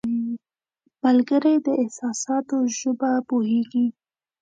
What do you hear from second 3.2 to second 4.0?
پوهیږي